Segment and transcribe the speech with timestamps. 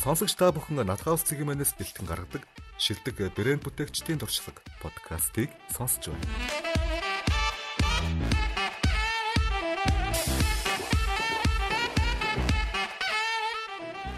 [0.00, 2.48] Сонсогч та бүхэн Надхаус цэгийн бэлтгэн гаргадаг
[2.80, 6.24] шилдэг брэнд бүтээгчдийн туршлага подкастыг сонсож байна.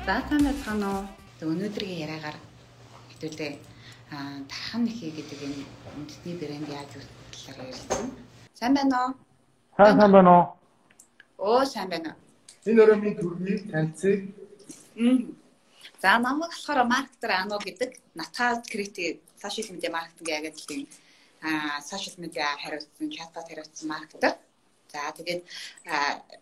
[0.06, 1.04] За сайн байцгаана уу?
[1.50, 2.38] Өнөөдрийн яриагаар
[3.18, 3.52] хэдүүлээ
[4.46, 5.66] тахан нэхий гэдэг энэ
[5.98, 8.06] үндэсний брэнд яаж үүсгэлээр ярьсан.
[8.54, 9.10] Сайн байна уу?
[9.74, 10.44] Сайн сайн байна уу?
[11.42, 12.14] Оо сайн байна.
[12.70, 14.30] Энэ өрөөний төрний танилцыг
[16.02, 20.88] За намайг болохоор маркетер Ано гэдэг Натал Креатив сошиал медиа маркетинг агентлагийн
[21.48, 24.32] аа сошиал медиа хариуцсан чатбот хариуцсан маркетер.
[24.92, 25.42] За тэгээд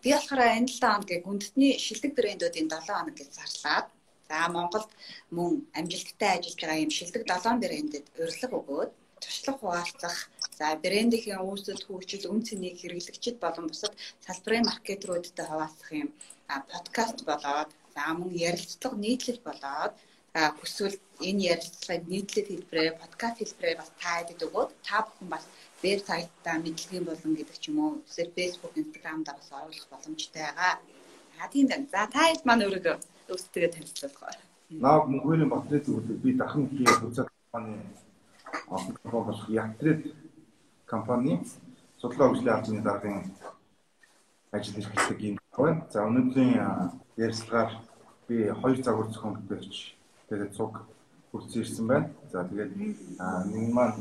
[0.03, 3.87] би болохоор энэ 7 хоногийн гүндтний шилдэг брэндүүдийн 7 хоног гэж зарлаад
[4.27, 4.89] за Монголд
[5.37, 10.17] мөн амжилттай ажиллаж байгаа юм шилдэг 7 брэндэд урилга өгөөд туршлага хуваалцах,
[10.57, 13.93] за брэндийн үүсэл хөгжил, үн цэнийг хэрэглэгчид болон бусад
[14.25, 16.09] салбарын маркетеруудтай хуваалцах юм
[16.71, 19.93] подкаст болоод За мөн ярилцлага нийтлэл болоод
[20.57, 20.97] хүсвэл
[21.27, 25.43] энэ ярилцлагыг нийтлэл хэлбэрээр подкаст хэлбэрээр бас та хэд өгөөд та бүхэн бас
[25.83, 30.73] вебсайтаа мэдлэгийн болон гэдэг ч юм уу эсвэл Facebook, Instagram-даа бас оруулах боломжтой байгаа.
[31.35, 31.87] За тийм байна.
[31.91, 32.95] За та хэд маань өөрийгөө
[33.31, 34.39] өөрсдөө танилцуулах.
[34.71, 37.75] Наад мөнгөний батны зөвлөд би дахин хийх үзэг компани
[38.71, 40.01] олон компани болох Ятред
[40.87, 41.33] компани
[41.99, 43.17] судлаа хөгжлийн албаны даргын
[44.55, 45.85] ажил эрхлдэг юм байна.
[45.91, 46.55] За өнөөдрийн
[47.17, 47.71] ярилцлагаар
[48.27, 49.95] би хоёр загвар зохион бүтээлч
[50.29, 50.83] тэгээд цуг
[51.31, 52.09] хүрсэн ирсэн байна.
[52.31, 53.99] За тэгээд нэг маань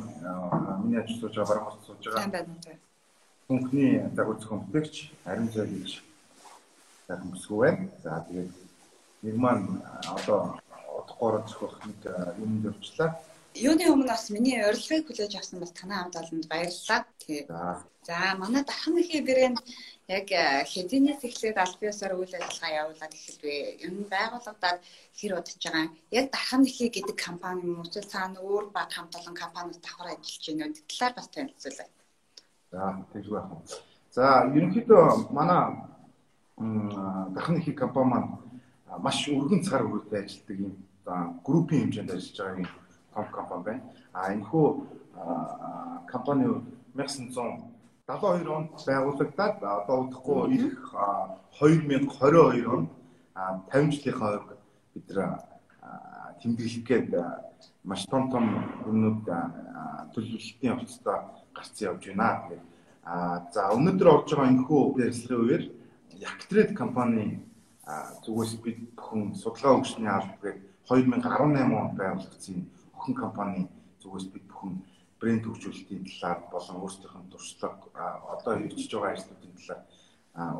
[0.84, 2.46] миний ажил сууж байгаа хот сууж байгаа.
[3.48, 6.02] Хүнхний загвар зохион бүтээлч Арим зай гэж
[7.06, 7.88] сайхан бүсгүй байна.
[8.02, 8.50] За тэгээд
[9.22, 10.60] нэг маань одоо
[10.98, 11.98] удахгүй зохиох нэг
[12.38, 13.18] юмд явчлаа.
[13.58, 17.02] Юуны өмнө бас миний урилгыг хүлээж авсан бас танай хамт олонд баярлалаа.
[17.18, 17.48] Тэгээд
[18.06, 19.58] за манай дахин их брэнд
[20.06, 23.82] яг э, хэдийнээс эхлээд аль биесээр үйл ажиллагаа явуулаад эхэлвэ.
[23.82, 24.78] Ер нь байгууллагад
[25.18, 25.90] хэр удаж байгаа.
[26.14, 27.90] Яг нэхий гэдэг компани юм уу?
[27.90, 30.86] Цаана өөр баг хамт олон компаниуд давхар ажиллаж байна үү?
[30.86, 31.88] Талаар бас танилцуулъя.
[32.70, 32.80] За,
[33.12, 33.54] тэгж байна.
[34.14, 35.62] За, ерөнхийдөө манай
[37.50, 38.30] нэхий компани маань
[39.02, 40.74] маш өргөн цаг үргэлжлээд ажилладаг юм
[41.42, 42.70] группийн хэмжээнд ажиллаж байгаа юм
[43.14, 43.82] том компани байна.
[44.12, 44.66] А энэ хүү
[46.06, 46.44] компани
[46.94, 47.70] 1900
[48.10, 50.82] 72 онд байгуулагдаад одоо удахгүй ирэх
[51.60, 52.90] 2022 онд
[53.70, 54.58] 50 жилийнхаа хувьд
[54.94, 55.20] бид нэр
[56.42, 57.10] тэмдэглэх гээд
[57.84, 58.44] маш том том
[58.90, 59.22] өмнөд
[60.12, 61.18] төлөвлөлтийн хувцастай
[61.54, 62.28] гарцсан явж байна.
[62.48, 65.64] Тэгээд за өнөөдөр орж байгаа энэхүү ярилцлагын үеэр
[66.20, 67.40] Яктред компани
[68.24, 70.58] зүгээс бид бүхэн судалгаа өгчний алба гээд
[70.90, 72.58] 2018 онд байгуулагдсан
[73.00, 73.68] охин компани
[74.04, 74.72] зүгээс бид бүхэн
[75.20, 79.82] брэнд хөгжүүлэлтийн талаар болон өөрсдийнх нь туршлага одоо хэрэгжиж байгаа ажлуудын талаар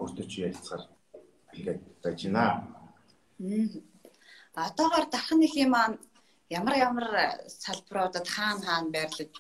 [0.01, 0.84] өөртөө чи ярилцахаар
[1.53, 2.65] ингээд байж байна.
[4.56, 5.97] Одоогоор дахин нэг юм маань
[6.49, 7.09] ямар ямар
[7.47, 9.33] салбаруудад хаана хаана байрлаж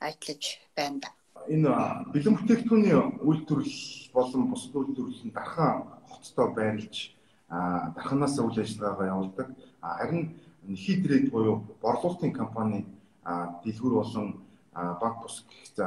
[0.00, 0.44] ажиллаж
[0.76, 1.08] байна да.
[1.54, 1.70] Энэ
[2.12, 2.94] бэлэн бүтээгдэхүүний
[3.28, 5.74] үйлдвэрлэл болон бусад үйлдвэрлэл нь дархан
[6.08, 6.96] хоттой байрлаж
[7.94, 9.48] дарханаас үйл ажиллагаагаа явуулдаг.
[9.82, 10.22] Харин
[10.68, 12.86] хийдрээд буюу борлуулалтын компани
[13.64, 14.28] дэлгүүр болон
[14.72, 15.86] баг бус гэх за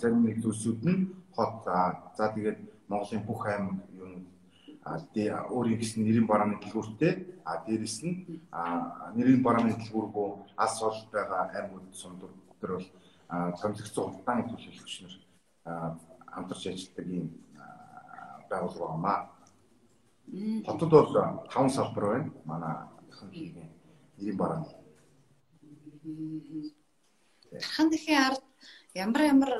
[0.00, 1.64] зарим нэг зүйлсүүд нь хот
[2.16, 2.58] за тэгээд
[2.88, 4.26] Монголын бүх аймаг юм
[4.84, 7.12] өөрийн гэсэн нэрийн барааны дэлгүүртэй
[7.44, 8.40] а дээрэс нь
[9.16, 12.88] нэрийн барааны дэлгүүргөө алс ол байгаа аймагуд сумдур төр бол
[13.60, 15.14] томилогцсон улдааны төлөөлөгч нар
[16.34, 17.28] хамтарч ажилладаг юм
[18.50, 19.28] байгууллага байна.
[20.66, 21.08] Хотод бол
[21.48, 22.30] 5 салбар байна.
[22.44, 22.74] Манай
[23.30, 23.73] хийгийн
[24.18, 24.84] нэрийн барааны
[27.54, 28.42] Дархан дэлхийн ард
[28.94, 29.52] ямар ямар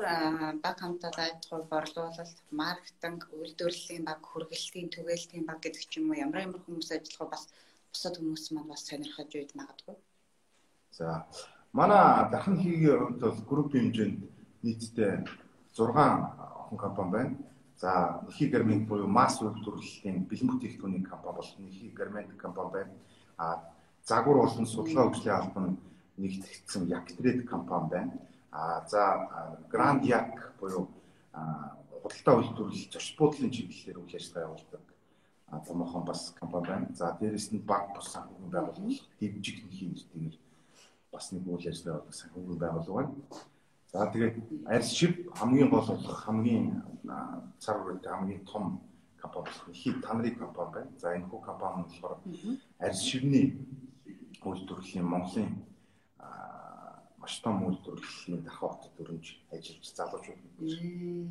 [0.63, 6.45] баг хамтад ажиллах борлуулалт, маркетинг, үйлдвэрлэлийн баг, хүргэлтийн, түгээлтийн баг гэдэг ч юм уу ямар
[6.45, 7.43] ямар хүмүүс ажиллах бас
[7.91, 9.95] бусад хүмүүс маань бас сонирхож үйд магадгүй.
[10.91, 11.25] За
[11.73, 14.19] манай дархан хийгийн хувьд бол группийн хэмжээнд
[14.63, 15.13] нийтдээ
[15.75, 17.35] 6 охин компани байна.
[17.75, 17.91] За
[18.27, 22.93] нэхий гармент буюу масс үйлдвэрлэлийн бэлэн бүтээгдэхүүний компани бол нэхий гармент компани байна.
[23.37, 23.74] А
[24.05, 25.77] загвар болон судалгаа хөгжлийн албан
[26.17, 28.13] нэгтгэгдсэн Yaktrade компани байна.
[28.51, 29.01] А за
[29.71, 30.87] Grand Yak буюу
[32.01, 34.83] худалдаа үйлдвэрлэл зочд буудлын чиглэлээр үйл ажиллагаа явуулдаг
[35.67, 36.87] томоохон бас компани байна.
[36.93, 40.37] За дээрэс нь банк бус санхүүгийн байгууллага дэвжиг нэхийн нэртэйгээр
[41.11, 43.13] бас нэг үйл ажиллагаа явуулдаг санхүүгийн байгууллага байна.
[43.91, 44.35] За тэгээд
[44.69, 46.65] арьс шив хамгийн гол болох хамгийн
[47.59, 48.81] цар хүрээтэй хамгийн том
[49.17, 50.91] компани болох хит танры компани байна.
[51.01, 52.17] За энэ хүү компани нь болохоор
[52.79, 53.57] арьс шивний
[54.45, 55.51] үйлдвэрлэлийн Монголын
[57.25, 60.41] маш том үйлдвэрлэлийн дахин хотод өрнж ажиллаж залуучууд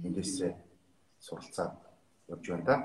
[0.06, 0.52] эндээсээ
[1.22, 1.74] суралцаад
[2.34, 2.76] явж байна да.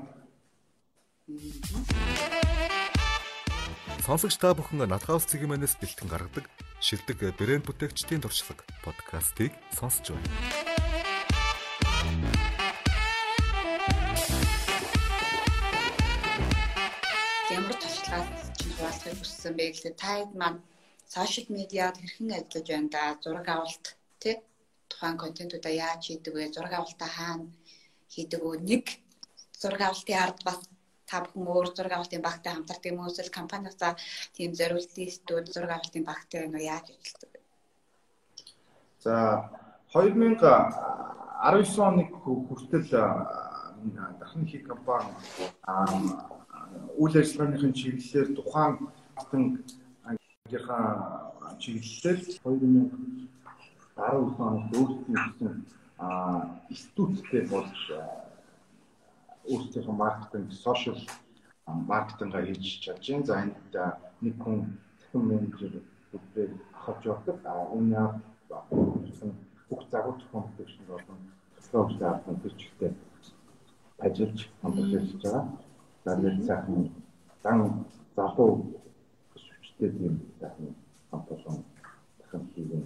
[4.05, 6.45] Сонсогч та бүхэн Надхаус цэгийн манаас бэлтгэн гаргадаг
[6.81, 10.78] шилдэг брэнд бүтээгчдийн туршлага подкастыг сонсож байна.
[17.59, 20.63] Ямар туршлагаас чинь хуваалцахыг хүссэн бэ гэхлээр та хэд маань
[21.13, 23.03] сошиал медиад хэрхэн ажиллаж байна да?
[23.23, 23.85] Зураг авалт
[24.23, 24.35] тий
[24.87, 26.55] тухайн контентуудаа яаж хийдэг вэ?
[26.55, 27.51] Зураг авалтаа хаана
[28.13, 28.63] хийдэг вэ?
[28.71, 28.85] Нэг
[29.61, 30.59] зураг авалтын ард бас
[31.09, 33.11] та бүхэн өөр зураг авалтын багтай хамтардаг юм уу?
[33.11, 33.93] Эсвэл компаниасаа
[34.35, 36.69] тийм зориултын студ зураг авалтын багтай байна уу?
[36.73, 37.31] Яаж ажилладаг?
[37.35, 37.39] Вэ?
[39.03, 39.15] За
[39.91, 42.87] 2019 оны хүртэл
[44.19, 45.11] дахин их компани
[47.01, 48.75] үйл ажиллагааныхын чиглэлээр тухайн
[50.09, 50.85] ангийнхаа
[51.61, 55.53] чиглэлээр 2019 онд өөрсдийн гэсэн
[56.71, 57.79] институттэй болж
[59.51, 61.01] өөрсдийнхөө маркетинг, сошиал
[61.91, 63.25] маркетингаа хийж чадж байна.
[63.25, 63.55] За энд
[64.21, 64.59] нэг хүн
[65.01, 65.73] захин менежер
[66.11, 66.47] бүгдээ
[66.87, 67.37] авч явдаг.
[67.45, 68.21] А үүний ард
[69.69, 71.19] бүх загвар зохион бүтээлчд болон
[71.55, 72.91] төсөөлөлт авсан төчтэй
[74.05, 75.45] ажиллаж хамтарч ажиллаж байгаа.
[76.05, 76.91] Нэг сайхан
[77.43, 77.85] дан
[78.15, 78.51] залуу
[79.31, 80.75] хүчтэй тийм сайхан
[81.11, 81.63] хамтарсан
[82.19, 82.83] дахин хийгэн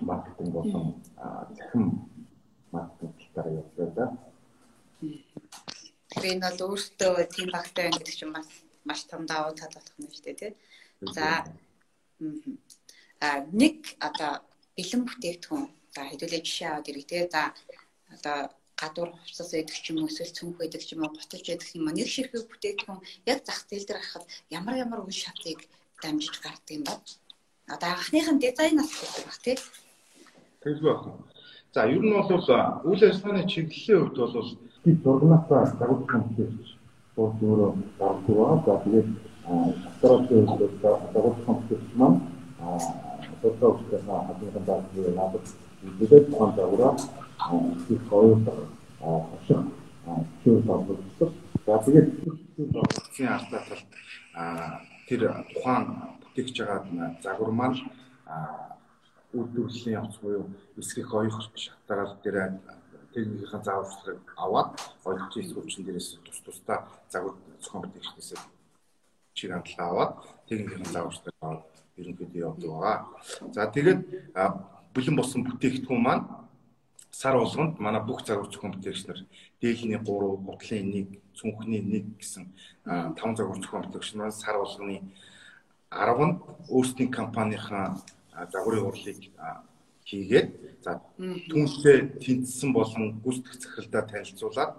[0.00, 0.86] маркетинг болон
[1.58, 1.84] захин
[2.72, 4.06] маркетинг талаар явуулдаг да.
[6.10, 8.48] Тэгэхээр энэ бол өөртөө тийм багтай байна гэдэг чинь бас
[8.84, 10.52] маш том давуу тал болох юм шүү дээ тий.
[11.16, 11.26] За
[13.20, 13.76] а нэг
[14.08, 14.32] одоо
[14.76, 17.22] бэлэн бүтээгдэхүүн за хэдүүлээ жишээ аваад ирэх тий.
[17.34, 17.42] За
[18.14, 18.38] одоо
[18.82, 21.86] гадуур хувцас байдаг ч юм уу эсвэл цүнх байдаг ч юм уу готож байдаг юм
[21.86, 23.00] нэг ширхэг бүтээгдэхүүн
[23.30, 24.26] яг зах зээл дээр харахад
[24.58, 25.58] ямар ямар үе шатыг
[26.02, 26.94] дамжиж гардаг юм ба.
[27.74, 29.56] Одоо анхныхын дизайнаас гэдэг баг тий.
[30.62, 31.14] Тэгвэл байна.
[31.74, 32.30] За ер нь бол
[32.88, 34.50] үйл ажиллагааны чиглэлийн хувьд бол
[34.84, 36.66] би зургнасаа дагуулсан хэлж
[37.16, 38.58] бол өөрөө дагуулгаа.
[38.66, 39.08] За тэгээд
[40.02, 42.18] дотороо дагуулсан хэлж маань
[43.42, 45.46] дотороо үстэйгээ хадгалсан дагуулгаа надад
[46.28, 46.94] тухайн дагуулгаа
[47.88, 48.68] их гоёлоо
[49.34, 49.66] ашиг
[50.42, 51.30] чигээр дагуулсан.
[51.66, 52.08] За тэгээд
[52.56, 53.82] дагуулсан артаа тал
[55.08, 55.20] тэр
[55.54, 55.84] тухайн
[56.22, 57.78] бүтээгч байгаа загвар маань
[59.34, 62.60] үйлдвэрлэлийн явц буюу эсрэг оёх шатаагаар дээр
[63.12, 64.70] техникийн зааварчлагыг аваад
[65.04, 68.40] ойлгож хүчин дээрээс тус тусдаа загвар зохион бүтээгчдээс
[69.34, 70.12] чиг хандлага аваад
[70.48, 71.62] техникийн зааварчлагыг аваад
[71.96, 72.98] ерөнхийдөө явдаг байгаа.
[73.52, 74.00] За тэгээд
[74.94, 76.24] бэлэн болсон бүтээгдэхүүн маань
[77.22, 79.20] сар болгонд манай бүх загвар зохион бүтээгч нар
[79.62, 82.44] дээлний 3, гутлын 1, цүнхний 1 гэсэн
[82.84, 84.96] 5 загвар зохион бүтээгч нар сар болгоны
[85.90, 86.36] 10-нд
[86.74, 87.86] өөрсдийн компанийнхаа
[88.52, 89.18] загварын урлыг
[90.08, 90.48] хийгээд
[90.82, 91.00] за
[91.52, 94.72] түншлээ тэнцсэн болон гүйцэтгэх захиралдаа танилцуулаад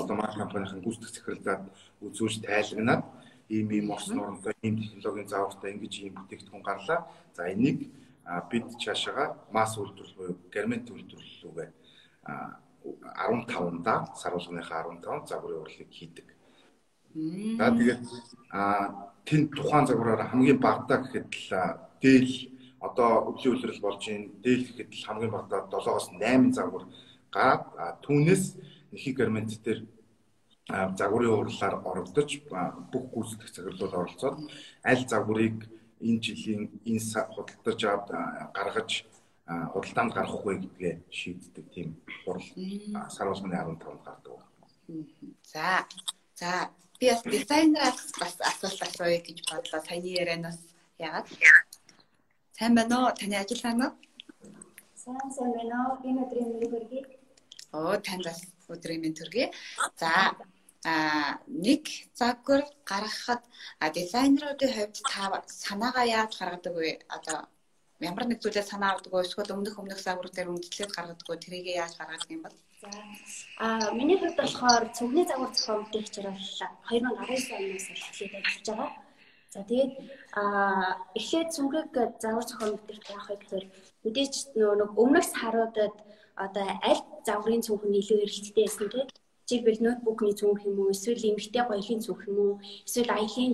[0.00, 1.56] одоо маань компанийн гүйцэтгэх захиралдаа
[2.00, 3.04] үзүүлж тайлагнаад
[3.50, 7.06] ийм ийм орсон оронтой ийм технологийн заавартай ингэж ийм бүтээгдэхүүн гарлаа.
[7.36, 7.90] За энийг
[8.50, 11.68] бид цаашаага масс үйлдвэрлэл буюу гармент үйлдвэрлэл рүүгээ
[12.84, 16.28] 15-нда сар болгоныхаа 15 загварын урлыг хийдэг.
[17.58, 18.04] За тэгээд
[19.26, 21.50] тэнд тухайн загвараар хамгийн багадаа гэхэд л
[22.00, 22.32] дээл
[22.80, 26.84] одоо өвлийн үлрэл болж ийн дээл гэхэд л хамгийн багадаа 7-оос 8 загвар
[27.34, 28.44] гараад түүнээс
[28.92, 29.84] нэхий гармент дээр
[30.96, 32.30] загварын уурлаар орогдож
[32.92, 34.36] бүх гүйцэтгэх цаглууд оролцоод
[34.86, 35.58] аль загварыг
[36.06, 37.00] энэ жилийн энэ
[37.34, 38.08] худалдаж аваад
[38.56, 38.90] гаргаж
[39.72, 41.88] худалдаанд гаргах вэ гэдгээ шийддэг тийм
[42.24, 42.48] хурал
[43.14, 44.38] сар болгоны 15-нд гардаг.
[45.52, 45.86] За.
[46.40, 49.80] За би бас дизайнераас бас асуулт асууя гэж бодлоо.
[49.82, 50.58] Саяны ярианаас
[50.98, 51.26] яагаад?
[52.56, 53.12] Сайн байна уу?
[53.18, 53.92] Таны ажил сайн уу?
[54.94, 55.96] Сайн сайн байна уу?
[56.08, 57.02] Энэ өдрийн мэнд төргий.
[57.72, 59.48] Оо, танд бас өдрийн мэнд төргий.
[60.00, 60.36] За,
[60.84, 61.84] а нэг
[62.14, 63.42] загвар гаргахад
[63.94, 66.90] дизайнеруудын хувьд та санаагаа яаж гаргадаг вэ?
[67.16, 67.38] Одоо
[68.00, 69.24] ямар нэг зүйлээ санаа авдаг вэ?
[69.28, 71.36] Эсвэл өмнөх өмнөх загвар дээр үндэслээд гаргадаг вэ?
[71.44, 72.56] Тэрийг яаж гаргадаг юм бол?
[72.80, 72.88] За.
[73.58, 76.40] А миний хувьд болохоор цүнхний загвар зохион бүтээгчээр бол
[76.88, 78.90] 2019 оноос эхлээд ажиллаж байгаа.
[79.52, 79.92] За тэгээд
[80.40, 81.92] аа эхлээд цүнхэг
[82.24, 83.66] загвар зохион бүтээх яах вэ гэхээр
[84.04, 85.94] мэдээч нэг өмнөх саруудад
[86.44, 89.08] одоо аль загварын цүнх нь илүү эрэлттэй байсан тийм
[89.50, 92.52] жишээлбэл ноутбукны цүнх юм уу эсвэл эмгтэй гоёлын цүнх юм уу
[92.86, 93.52] эсвэл аялын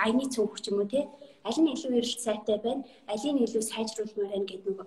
[0.00, 1.04] аяны цүнх ч юм уу тийм
[1.44, 4.86] аль нь илүү эрэлт сайтай байна алийг нь илүү сайжруулмаар байна гэдэг нөгөө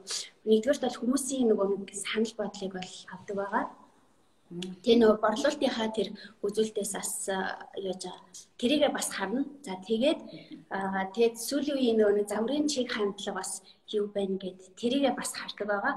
[0.50, 3.66] нэгдүгээрт бол хүмүүсийн нөгөө санал бодлыг бол авдаг байгаа
[4.48, 6.08] Тэгээ нөгөө борлуулалтынхаа тэр
[6.40, 7.12] үзүүлэлтээс бас
[7.76, 8.04] яаж
[8.56, 9.44] тэрийгээ бас харна.
[9.60, 10.20] За тэгээд
[11.12, 13.60] тэгээд сүүлийн үеийн нөгөө замрын чиг хандлага бас
[13.92, 15.96] юу байна гэд тэрийгээ бас хардаг байгаа.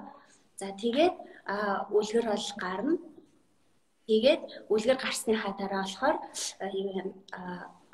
[0.59, 1.15] За тэгээд
[1.95, 2.99] үлгэр бол гарна.
[4.11, 6.19] Тэгээд үлгэр гарсныхаа дараа болохоор
[6.75, 7.15] юу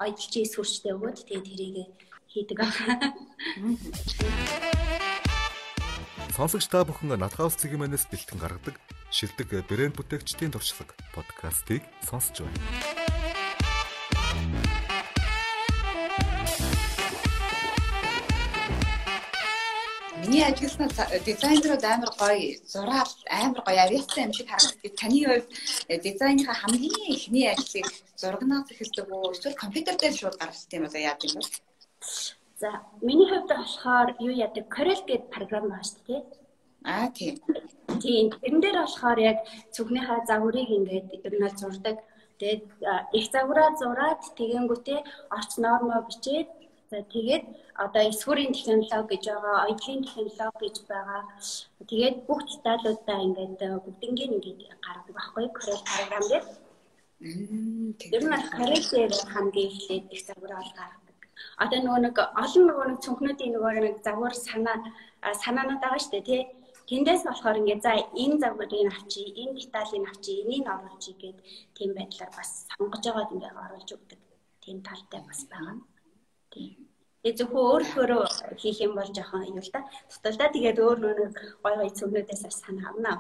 [0.01, 1.93] аялчийн сүрчтэй өгөөд тэгээд тэрийг
[2.33, 3.13] хийдэг аа.
[6.33, 8.81] Сонсогч та бүхэн Натхаус цэгийн манаас бэлтгэн гаргадаг
[9.13, 13.06] шилдэг брэнд бүтээгчдийн туршлага подкастыг сонсож байна.
[20.27, 20.91] Миний ажилласан
[21.29, 24.93] дизайнерууд амар гоё зураад амар гоё авиацсан юм шиг харагддаг.
[25.01, 25.49] Таны хувьд
[25.93, 27.87] э, дизайныхаа хамгийн эхний ажлыг
[28.21, 29.33] зурагнаас эхэлдэг үү?
[29.35, 30.99] Эсвэл компьютер дээр шууд гаргасан юм уу?
[31.11, 31.47] Яа гэм бэ?
[32.61, 32.69] За,
[33.07, 34.67] миний хувьд болохоор юу яадаг?
[34.75, 36.23] Corel гэдэг програм байна шүү дээ.
[36.91, 37.35] Аа тийм.
[38.03, 38.25] Тийм.
[38.43, 39.39] Тэрэн дээр болохоор яг
[39.75, 41.97] цүгнийхаа загварыг ингээд ер нь л зурдаг.
[42.41, 42.65] Тэгээд
[43.19, 45.01] их загвараа зураад тэгэнгүүтээ
[45.39, 46.51] орц нормоо бичээд
[46.91, 47.45] За тэгээд
[47.85, 51.23] одоо эсвэрийн технологи гэж байгаа, оюутны технологи гэж байгаа.
[51.91, 56.45] Тэгээд бүх деталуудаа ингээд бүгднийг ингээд гаргадаг байхгүй Corel програм дээр.
[58.01, 61.17] Тэр нь Corel-ээр хамгийн эхлээд их загвараа ол гаргадаг.
[61.63, 64.77] Одоо нөгөө нэг олон нөгөө нэг цүнхнүүдийн нөгөө нэг загвар санаа
[65.43, 66.43] санаанууд байгаа шүү дээ тий.
[66.87, 67.93] Тэндээс болохоор ингээд за
[68.23, 71.39] энэ загварыг авчи, энэ деталийг авчи, энийг оруулъя гэд
[71.77, 74.21] тийм байдлаар бас сонгож байгаад ингээд оруулж өгдөг.
[74.63, 75.77] Тийм талтай бас байгаа.
[76.53, 76.86] Тийм.
[77.27, 78.25] Тэгээ зөвхөн өөрөөрөө
[78.63, 79.83] хийх юм бол жоохон юу л да.
[80.07, 81.21] Туталдаа тэгээд өөр өөр
[81.59, 83.13] гой гой цөмнүүдээс санаа авна.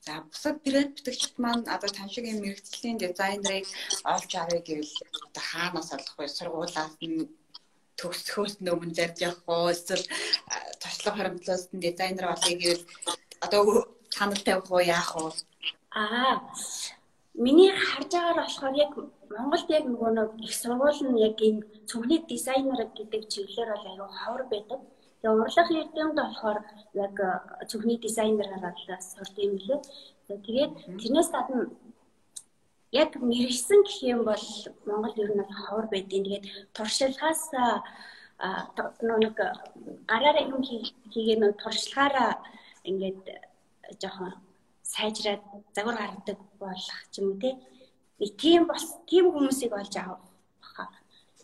[0.00, 3.68] За бусад брэнд бүтээгчд маань одоо тань шиг юм мэрэгжлийн дизайнерыг
[4.08, 4.94] олж авъя гэвэл
[5.28, 6.32] одоо хаанаас олох вэ?
[6.32, 7.28] Сургуулаас нь
[8.00, 9.68] төгсөхөөс өмнө зарж явах уу?
[9.76, 10.08] Эсвэл
[10.80, 12.84] туршлага харамтлаас нь дизайнер болъё гэвэл
[13.44, 13.62] одоо
[14.16, 15.30] санал тавих уу яах уу?
[15.92, 16.40] Аа
[17.44, 18.92] миний харж байгаагаар болохоор яг
[19.34, 24.10] Монголд яг нөгөө нэг их сургууль нь яг энэ цөмний дизайнер гэдэг чиглэлээр бол аюу
[24.20, 24.80] ховор байдаг.
[25.20, 26.58] Тэгээ урлагийн эрдэмтэд болохоор
[27.04, 27.16] яг
[27.70, 28.76] цөмний дизайнераар
[29.12, 29.80] сурд юм лээ.
[30.46, 31.70] Тэгээд тэрнээс гадна
[32.92, 34.46] яг мэрэгсэн гэх юм бол
[34.88, 36.44] Монгол ер нь ховор байдیں۔ Тэгээд
[36.76, 37.42] туршлагаас
[39.22, 39.36] нэг
[40.10, 42.32] гараараа юм хийгээ нэг туршлагаараа
[42.88, 43.22] ингээд
[44.02, 44.32] жоохон
[44.82, 45.42] сайжраад
[45.74, 47.50] загвар гаргадаг болох ч юм уу те
[48.42, 50.22] тийм бас тийм хүмүүсийг олж авах
[50.62, 50.84] баха.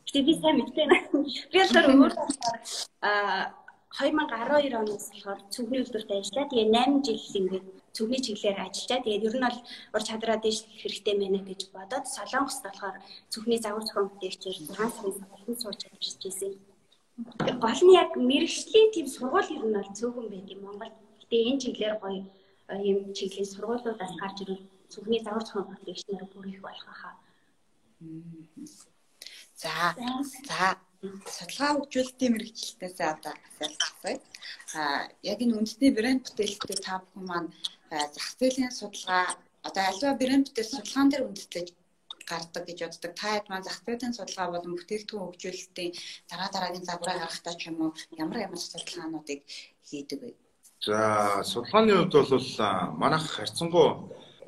[0.06, 1.08] Гэтэ би сайн мэдтэй байна.
[1.52, 2.12] Би л өөр
[3.02, 3.54] аа
[3.98, 6.46] 2012 оноос болохоор цүгний үйлдвэрт ажиллаа.
[6.46, 7.66] Тэгээ 8 жил ингээд
[7.96, 9.00] цүгний чиглэлээр ажиллаа.
[9.02, 9.58] Тэгээд ер нь бол
[9.96, 12.96] ур чадраа дэш хэрэгтэй байна гэж бодоод Солонгост болохоор
[13.32, 16.52] цүгний загвар зохион бүтээгчээр 6 сарын сарын сууж ажиллаж байсан.
[17.64, 20.94] Гол нь яг мэрэгчлийн тийм сургууль ер нь бол цөөхөн байд юм Монгол.
[21.20, 22.22] Гэтэ энэ чиглэлээр гоё
[22.86, 27.14] ийм чиглэлийн сургуулиудаас гарч ирвэл цүгний загвар зохион бүтээгчнэр бүр их болох хаа.
[29.62, 29.74] За
[30.50, 30.62] за
[31.34, 34.16] судалгаа хөгжүүлэлтийн мэрэгчлэлтээс одоо асуултаа.
[34.78, 34.80] А
[35.32, 37.50] яг энэ үндэсний брэнд бүтээлчдээ та бүхэн маань
[38.14, 39.24] зах зээлийн судалгаа
[39.68, 41.68] одоо альва брэнд бүтээл судалгаан дээр үндэслэж
[42.30, 43.12] гардаг гэж боддог.
[43.20, 45.92] Та хэд маань зах зээлийн судалгаа болон бүтээгдэхүүн хөгжүүлэлтийн
[46.30, 47.90] дараа дараагийн загвараа гаргахтаа ч юм уу
[48.22, 49.40] ямар ямар судалгаануудыг
[49.88, 50.30] хийдэг вэ?
[50.86, 50.98] За
[51.50, 52.48] судалгааны хувьд бол
[53.02, 53.88] манайх харьцангуй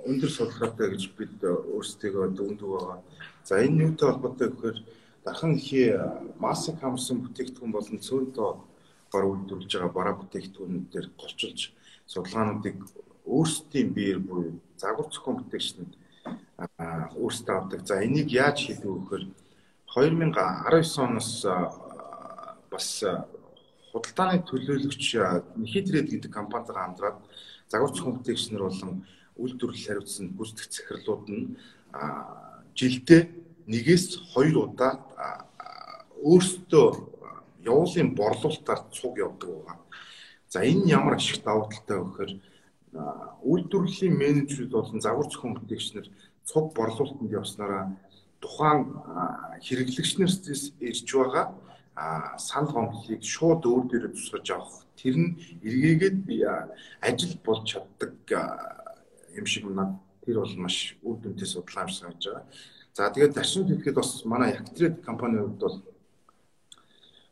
[0.08, 2.98] өндөр судалгаатай гэж бид өөрсдөө дүндэг байгаа.
[3.44, 4.78] За энэ юутай холбоотой гэхээр
[5.24, 5.92] дархан ихий
[6.38, 8.50] массыг хамарсан бүтээгдэхүүн болон цөөнтөө
[9.12, 11.60] гар үйлдвэрлэж байгаа бараа бүтээгдэхүүнүүдээр голчилж
[12.06, 12.76] судалгаануудыг
[13.26, 15.92] өөрсдийн биеэр буюу загвар зохион бүтээгчдэнд
[17.20, 17.80] өөрсдөө авдаг.
[17.86, 19.24] За энийг яаж хийдэг вэ гэхээр
[19.94, 21.30] 2019 оноос
[22.72, 22.88] бас
[23.92, 25.04] худалдааны төлөөлөгч
[25.56, 27.18] Нихитред гэдэг компанитайгаа хамтраад
[27.68, 29.04] загвар зохион бүтээгчнэр болон
[29.40, 31.56] үйлдвэрлэл хариуцсан гүйцэтгэх захирлууд нь
[32.78, 33.22] жилдээ
[33.72, 34.92] нэгээс хоёр удаа
[36.20, 36.88] өөрсдөө
[37.64, 39.78] явуулын борлуулалтаар цуг явдаг байгаа.
[40.48, 42.32] За энэ ямар ашиг давуу талтай вэ гэхээр
[43.42, 46.06] үйлдвэрлэлийн менежерүүд болон загвар зохион бүтээгчнэр
[46.44, 47.84] цуг борлуулалтанд явснараа
[48.40, 48.80] тухайн
[49.64, 51.46] хэрэглэгчнэрээс ирж байгаа
[52.38, 55.30] санал гомдлыг шууд өөр дээрээ тусгаж авах тэр нь
[55.62, 56.18] эргээгээд
[57.00, 58.14] ажил болж чаддаг
[59.40, 62.44] юм шиг над тэр бол маш үр дүнтэй судалгаа юм санаж байгаа.
[62.94, 65.76] За тэгээд зарчим хэлэхэд бас манай Yaktrade компанийн хувьд бол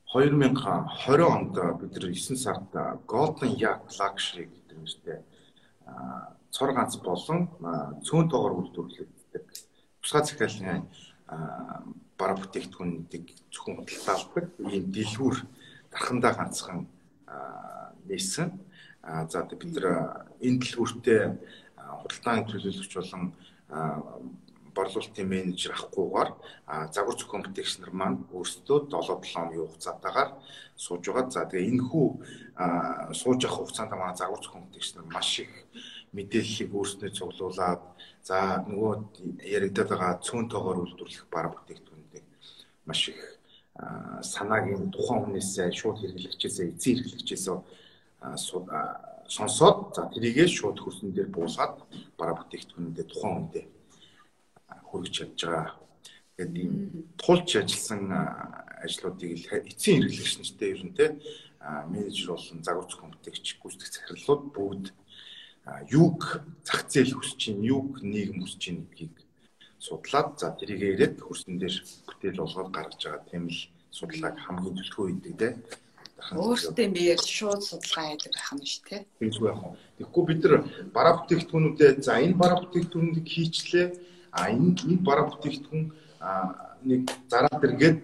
[0.09, 2.73] 2020 онд бид нар 9 сард
[3.07, 5.19] Golden Yak Luxury гэдэг нэртэй
[6.51, 7.49] цор ганц болон
[8.07, 9.45] цөөн тоогоор үйлдвэрлэдэг
[10.01, 10.89] тусгай захиалгын
[12.19, 15.37] бараа бүтээгдэхүүнүүдийг зөвхөн худалдаалдаг ийм дэлгүүр
[15.93, 16.89] дархандаа ганцхан
[18.09, 18.49] нээсэн.
[19.29, 19.87] За бид нар
[20.41, 21.23] энэ дэлгүүртээ
[22.01, 23.23] худалдааны төлөөлөгч болон
[24.79, 26.31] борлуулалтын менежер авахгүйгээр
[26.95, 30.31] загвар зохион бүтээгч нар маань өөрсдөө 7-7 хоногийн хугацаатаагаар
[30.77, 31.31] сууж байгаа.
[31.35, 32.07] За тэгээ энэ хүү
[33.21, 35.53] сууж явах хугацаанд манай загвар зохион бүтээгч нар маш их
[36.15, 37.83] мэдээллийг өөрснөө цуглуулад
[38.23, 38.93] за нөгөө
[39.57, 42.27] яригдаад байгаа цөөн тоогоор үйлдвэрлэх бараа бүтээгдэхүүнүүдийг
[42.89, 43.21] маш их
[44.23, 47.57] санааг юм тухайн хүнээсээ шууд хэрэглэгчээсээ эзэн хэрэглэгчээсээ
[49.29, 51.77] сонсоод за тэрийгээ шууд хөрсөн дээр буусгаад
[52.19, 53.65] бараа бүтээгдэхүүнүүдээ тухайн хүндээ
[54.89, 55.77] хүргэж чадж байгаа.
[56.37, 56.75] Тэгээд ийм
[57.21, 58.03] тулч ажилласан
[58.85, 59.31] ажлуудыг
[59.69, 61.07] эцсийн хэрэглэгчнэртэй ер нь те
[61.93, 64.87] менежер болон загвар зохион бүтээгч гүйцэтгэх захирлууд бүгд
[65.93, 66.21] юуг
[66.65, 69.17] зах зээл хүсэж чинь юуг нийгэм хүсэж чинь гэдгийг
[69.79, 73.61] судлаад за тэрийг ирээд хөрсөн дээр бүтээл болгоод гаргаж байгаа тийм л
[73.93, 75.49] судалгааг хамгийн төлөвлөгөө хийдэг те
[76.19, 80.55] өөртөө биеэр шууд судалгаа хийдэг байх юм шүү те тэггүй яах вэ тэгэхгүй бид нар
[80.95, 83.87] бараа бүтээгдэхүүнүүдээ за энэ бараа бүтээгдэхүүнийг хийчлээ.
[84.31, 85.85] А энэ энэ бараа бүтээгдэхүүн
[86.91, 87.99] нэг зараа дэргээд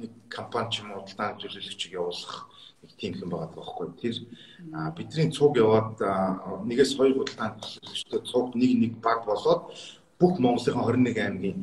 [0.00, 2.48] нэг компани ч юм уу удаан төлөөлөгчийг явуулах
[2.82, 3.88] нэг тийм хэм байгаа байхгүй.
[4.00, 4.16] Тэр
[4.96, 5.96] бидний цуг яваад
[6.68, 9.72] нэгээс хоёр удаан төлөөлөгчтэй цуг нэг нэг баг болоод
[10.20, 11.58] бүх Монголын 21 аймгийн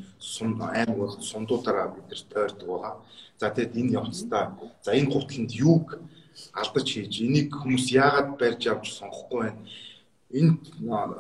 [0.78, 2.96] аймаг бол сундуудаараа бид нар тойрдог байгаа.
[3.40, 5.88] За тэгэд энэ явцдаа за энэ гутланд юуг
[6.54, 9.62] алдаж хийж энийг хүмүүс яагаад барьж авч сонгохгүй байна?
[10.40, 10.60] Энд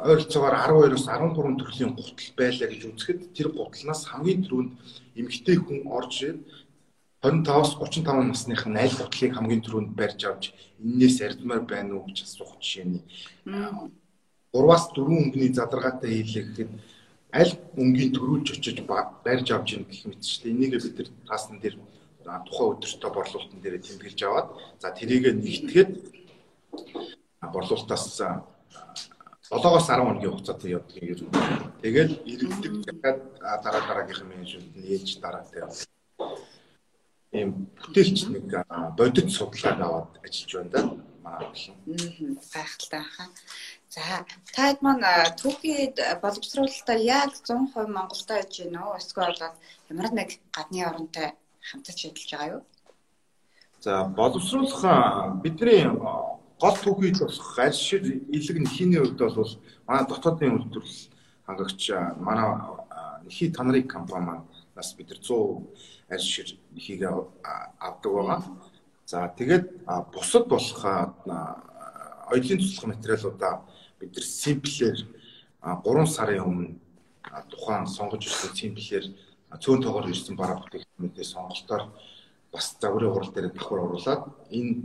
[0.10, 4.72] ойролцоогоор 12-оос 13 төрлийн гутал байлаа гэж үзэхэд тэр гутлнаас хамгийн түрүүнд
[5.20, 6.41] эмэгтэй хүн орж ирээд
[7.24, 10.44] 25-аас 35 насных нь аль гутлыг хамгийн түрүүнд барьж авч
[10.84, 12.06] энээс ардмаар байна уу?
[12.10, 13.03] гэж асуух жишээний.
[14.53, 16.72] 3-аас 4 өнгөний задаргаатай хийлээ гэхэд
[17.34, 21.75] аль өнгийн төрүүлж очиж барьж авч ийн гэх мэтчлээ энийг бид нар таасна дээр
[22.48, 24.48] тухайн өдөртөө борлуулалтын дээр тэмдэглэж аваад
[24.79, 25.89] за тэрийг нэгтгэхэд
[27.53, 28.05] борлуулалтаас
[29.48, 31.31] 7-оос 10 хоногийн хугацаатай явдаг юм.
[31.84, 33.19] Тэгэл иргэдэг дахиад
[33.63, 35.67] дараа дараагийнх менежмент нь ээж дараа тэр
[37.31, 38.46] ийм бүтээлч нэг
[39.00, 40.81] бодит судалгааг аваад ажиллаж байна да
[41.27, 42.39] манай болон.
[42.53, 43.27] Гайхалтай хаа.
[43.89, 44.01] За
[44.55, 45.03] таад маань
[45.41, 48.98] түүхийд боловсруулалтаар яг 100% Монголдо аж гин үү?
[49.00, 49.36] Эсвэл
[49.89, 51.27] ямар нэг гадны оронтой
[51.69, 52.63] хамтарч ажиллаж байгаа юу?
[53.82, 55.84] За боловсруулах бидний
[56.60, 58.04] гол түүхийд болох аль шир
[58.38, 59.51] илэг нэхийний хувьд бол
[59.88, 61.10] манай дотоодын үйлдвэрлэл
[61.45, 61.82] хангагч
[62.17, 62.47] манай
[63.25, 65.63] нэхий танарыг компани маань нас бид нар 100
[66.10, 67.01] аль шир нэхийг
[67.80, 68.39] авдаг байгаа.
[69.08, 70.84] За тэгээд бусад болох
[72.28, 73.63] оёлын туслах материалуудаа
[74.00, 74.98] бид нар симплээр
[75.63, 76.76] 3 сарын өмнө
[77.48, 79.06] тухайн сонгож ирсэн симплээр
[79.63, 81.84] цөөн тоогоор ирсэн бараа бүтээгдэхүүнүүдээ сонголтоор
[82.52, 84.76] бас загварын хурал дээр давхар оруулаад энэ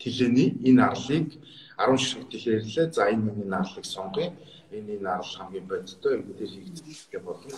[0.00, 1.28] тэлэний энэ арлыг
[1.76, 2.92] 10 ширхэг тэлээрлээ.
[2.96, 4.32] За энэ миний арлыг сонгоё.
[4.72, 7.52] Энэ энэ арал хамгийн бодиттой юм дээр хийгдэх болно.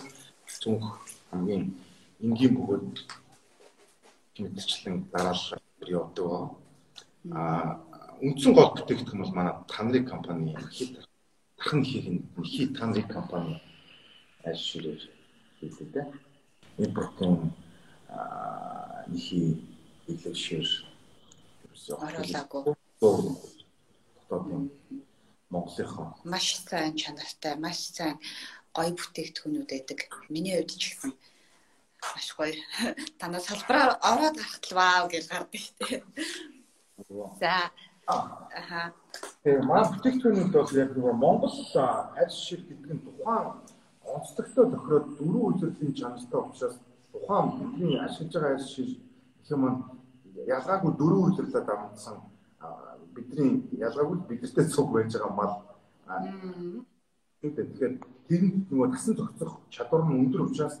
[0.59, 0.85] Цүнх
[1.31, 1.71] хамгийн
[2.19, 2.83] энгийн бөгөөд
[4.37, 6.39] мэдчлэн дараалал явдаг ба.
[7.31, 7.41] А
[8.21, 11.07] үндсэн гол бүтээгдэхүүн бол манай танрыг компани хит
[11.57, 13.61] тахан хийх нь хит танрыг компани
[14.43, 15.09] ашиглаж
[15.59, 16.07] хийдэг.
[16.77, 17.51] Импортын
[18.07, 19.61] а нэхий
[20.07, 20.65] илэг шир
[21.89, 22.75] оруулаагүй.
[23.01, 24.71] Дотоод
[25.49, 28.15] Монголынхоо маш сайн чанартай, маш сайн
[28.73, 29.99] гоё бүтээгдэхүүнүүд байдаг.
[30.29, 31.11] Миний хувьд ч гэсэн
[32.01, 32.55] маш гоё.
[33.19, 36.03] Танаа салбараар ороод гарахт л вау гэж гардаг тий.
[37.39, 37.71] За
[38.07, 38.93] аха.
[39.43, 41.55] Тэгээ манай бүтээгдэхүүнүүд бол яг нөгөө Монгол
[42.21, 43.45] аль шиг гэдэг нь тухайн
[44.15, 46.77] онцлогтой тохироод дөрвөн үйлрлийн чанартай учраас
[47.11, 48.89] тухайн бидний ашиглаж байгаа аль шиг
[49.41, 49.63] гэх юм
[50.55, 52.17] ялгаагүй дөрвөн үйлрлээ дамжсан
[53.15, 53.51] бидний
[53.87, 55.53] ялгаагүй бидэртэй цуг байж байгаа мал
[57.41, 57.93] Тэгэхээр
[58.29, 60.75] тэр нөгөө тасан зохицох чадвар нь өндөр учраас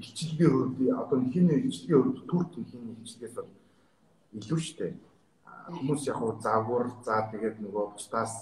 [0.00, 3.50] илчилгээ хувьд одоо хин илчилгээ хувьд турк хин илчилгээс бол
[4.38, 4.86] илүү штэ.
[5.66, 8.34] Хүмүүс яг хуу загвар за тэгээд нөгөө бусдаас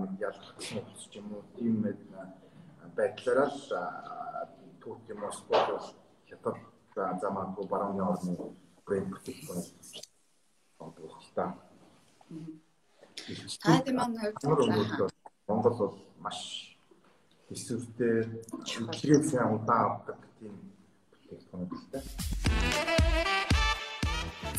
[0.00, 1.82] нэг ялгах гэсэн ч юм уу тийм
[2.96, 3.62] байдлаараа л
[4.80, 5.88] турк юм уу спорт бол
[6.28, 6.56] хятад
[7.22, 8.32] замаагүй баруун орны
[8.86, 9.62] брэнд бүтээгдэхүүн
[10.78, 11.44] болдог л та.
[13.64, 14.18] Та тийм маань
[15.48, 16.38] Монгол бол маш
[17.50, 20.54] эсвэртэй чиглэлээ сайн удаан авдаг тийм
[21.28, 22.04] бүтээгдэхүүнүүд л дээ.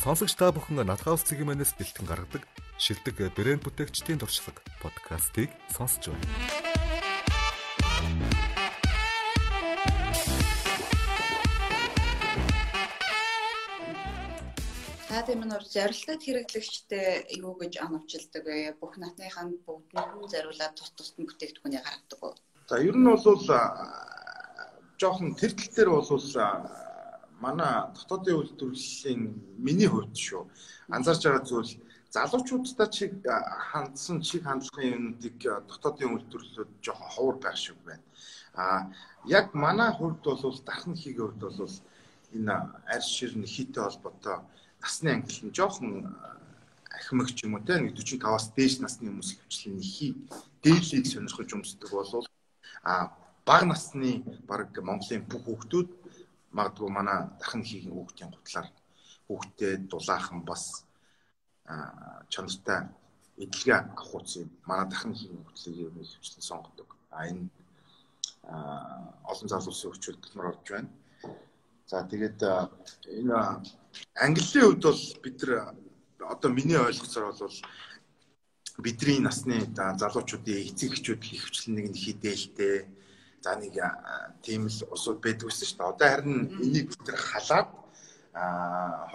[0.00, 2.46] Сонсогч та бүхэн Надхаус цэгийн бэлтгэн гаргадаг
[2.78, 6.24] шилдэг брэнд бүтээгчдийн туршлага подкастыг сонсож байна.
[15.10, 18.78] Та тийм нь зорилтод хэрэглэгчтэй юу гэж оновчилдаг вэ?
[18.80, 22.34] Бүх натныхаа бүгд нь зориулаад тус тусдан бүтээгдэхүүнийг гаргадаг уу?
[22.70, 23.18] За ер нь бол
[25.00, 26.10] жоохон тэр тал дээр бол
[27.40, 29.22] манай дотоодын үйлдвэрлэлийн
[29.56, 30.42] миний хувьд шүү
[30.94, 31.72] анзаарч байгаа зүйл
[32.12, 33.12] залуучуудтай чиг
[33.70, 35.36] хандсан чиг хандлагын юмнуудыг
[35.70, 38.04] дотоодын үйлдвэрлэлүүд жоохон ховор байх шиг байна.
[38.54, 38.90] А
[39.24, 41.76] яг манай хувьд бол дархан хийгээ хувьд бол
[42.36, 42.54] энэ
[42.94, 44.38] арьс ширн хийтэй холбоотой
[44.82, 45.92] насны ангил нь жоохон
[46.90, 50.12] ахимагч юм уу те 45-аас дээш насны хүмүүс хвчлэн хий
[50.62, 52.26] дээлийг сонирхож өмсдөг болвол
[52.82, 53.14] а
[53.48, 55.88] бага насны баг Монголын бүх хүүхдүүд
[56.56, 58.68] магадгүй манай дахин хийгийн хүүхдийн гутлаар
[59.26, 60.64] хүүхдэд дулаахан бас
[62.32, 62.80] чанартай
[63.42, 66.88] эдлэгээ авах утсан манай дахин хийгийн хүүхдлийг хвчлэн сонгодог.
[67.10, 67.48] А энэ
[69.30, 70.90] олон залуусын хүчилтмөр орж байна.
[71.90, 72.40] За тэгээд
[73.18, 73.38] энэ
[74.24, 75.74] английн хувьд бол бид нар
[76.34, 77.58] одоо миний ойлгосоор бол
[78.84, 82.76] бидний насны залуучуудын эцэг эхчүүд хөвчлэн нэг нь хідээлтэй
[83.40, 83.74] за нэг
[84.44, 85.90] тийм л усуд байдаг гэсэн шүү дээ.
[85.92, 87.68] Одоо харин энийг нар халаад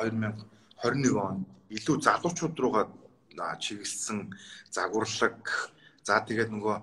[0.02, 2.86] 2021 онд илүү залуучууд руугаа
[3.62, 4.34] чиглэсэн
[4.72, 5.40] загварлаг
[6.04, 6.78] за тэгээд нөгөө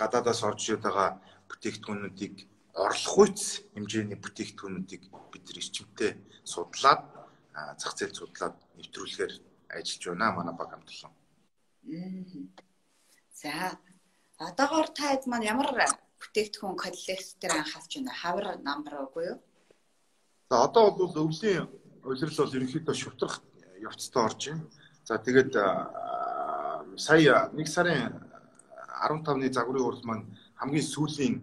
[0.00, 1.10] гадаадаас орж ирээд байгаа
[1.50, 2.34] бүтээгдэхүүнүүдийг
[2.74, 3.40] орлох үйц
[3.74, 6.10] хэмжээний бүтээгдэхүүнүүдийг бид нар эрчимтэй
[6.42, 7.02] судлаад
[7.78, 9.32] зах зээл судлаад нэвтрүүлэхээр
[9.78, 11.12] ажиллаж байна манай баг хамтлан.
[13.40, 13.78] За
[14.40, 15.68] одоогоор та хэд маань ямар
[16.20, 18.12] бүтээгдэхүүн коллекц дээр анхаарч байна?
[18.16, 19.38] Хавар намбар үгүй юу?
[20.48, 21.68] За одоо бол өвлийн
[22.04, 23.44] улирал бол ерөнхийдөө шүтрах
[23.84, 24.64] явцтай орж байна.
[25.04, 25.52] За тэгээд
[26.96, 28.16] сая нэг сарын
[29.04, 30.26] 15-ны загварын урал маань
[30.56, 31.36] хамгийн сүүлийн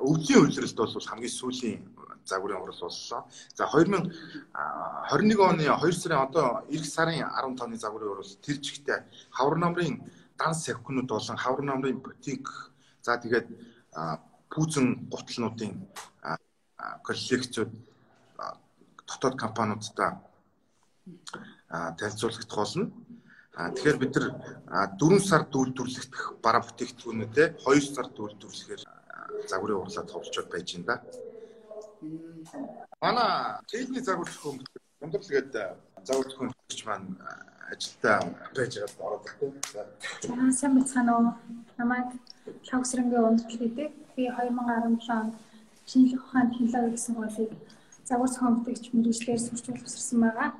[0.00, 1.80] өвлийн улиралд бол хамгийн сүүлийн
[2.28, 3.24] загварын урал боллоо.
[3.56, 10.04] За 2021 оны 2 сарын одоо эх сарын 15-ны загварын урал тэр жигтэй хавар намрын
[10.42, 12.46] дан савхнууд болон хавар намрын ботик
[13.06, 13.46] за тэгээд
[14.52, 15.72] пүүзэн гутлнуудын
[17.06, 17.70] коллекцүүд
[19.08, 20.10] дотоод компаниудтай
[21.98, 22.90] танилцуулагдах болно.
[23.52, 24.26] Тэгэхээр бид нар
[24.98, 28.82] 4 сар дүүлдвэрлэх бараа бүтээгдэхүүнүүдээ 2 сар дүүлдвэрлэхээр
[29.50, 30.96] загварын урлаад товлчод байж байна да.
[33.02, 33.30] Манай
[33.70, 34.64] техник загвар зөвхөн
[35.04, 35.50] өндөрлөгээд
[36.06, 37.08] загвар зөвхөн гэж маань
[37.72, 38.18] ажилдаа
[38.56, 39.24] байж байгаа ороод
[39.72, 40.52] байна.
[40.52, 41.32] За сайн бацгаана уу.
[41.78, 42.08] Намайг
[42.68, 43.90] Лавсрынгийн ундрал гэдэг.
[44.16, 45.34] Би 2017 онд
[45.90, 47.52] шинжлэх ухааны технологи гэсэн хуулийг
[48.08, 50.50] загвар зохион бүтээгч мэрэгчлэр сурч боловсрсан байгаа.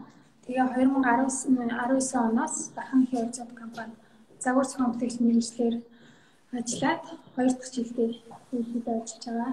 [0.46, 3.94] Тэгээ 2019 19 оноос дахин хязгаар компани
[4.44, 5.74] загвар зохион бүтээгч мэрэгчлэр
[6.58, 8.10] ажиллаад хоёр дахь жилдээ
[8.52, 9.52] үйлдэл ажиллаж байгаа.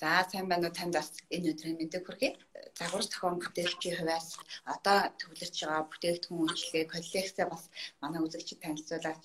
[0.00, 2.32] За сайн байна уу танд бас энэ өдрийн мэдээг хүргэе.
[2.78, 4.28] Загвар зохион бүтээлчийн хувьас
[4.74, 7.62] одоо төвлөрч байгаа бүтээгдэхүүн үйлчлэгээ коллекцээ бас
[8.00, 9.24] манай үзэгчид танилцуулаач.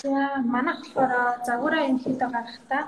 [0.00, 0.22] За
[0.54, 1.12] манайх болохоор
[1.48, 2.82] загвараа ерөнхийдөө гаргахдаа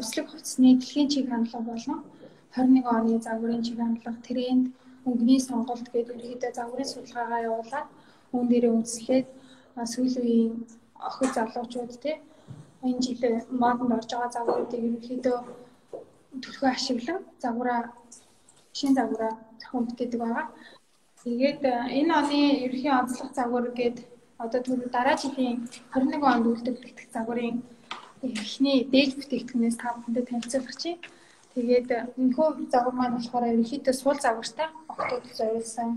[0.00, 2.00] өслөг хувцсны дэлхийн чиг хандлага болон
[2.56, 4.64] 21 оны загварын чиг хандлага тренд
[5.08, 7.88] өнгөний сонголт гэдэг ерөнхийдөө загварын судалгаагаа явуулаад
[8.36, 9.26] үүн дээрээ үндэслээд
[9.92, 10.54] сүүлийн үеийн
[11.08, 12.16] охид залуучууд тий
[12.84, 13.22] энэ жил
[13.62, 15.38] модонд орж байгаа загваруудыг ерөнхийдөө
[16.40, 17.92] төлхөө ашиглан загвараа
[18.72, 20.46] шин загвараа зохион бүтээдэг байгаа.
[21.22, 21.62] Тэгээд
[21.98, 24.06] энэ оны ерөнхий онцлог загвар гэдэг
[24.44, 27.62] одоо түрүү дараа жилийн 21 онд үйлдвэрлэгдэх загварын
[28.22, 31.00] эхний дээж бүтээгдэхүүнээс та бүхэндээ танилцуулах чинь.
[31.54, 35.88] Тэгээд энэхүү загвар маань болохоор ерөнхийдөө суул загвартай октод зориулсан,